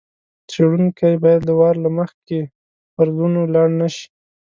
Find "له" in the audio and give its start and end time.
1.49-1.53, 1.83-1.89